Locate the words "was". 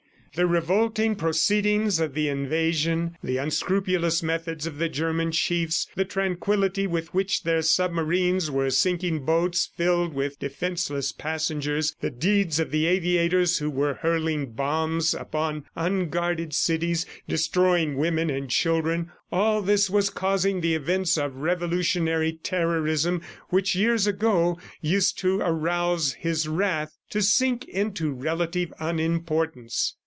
19.89-20.09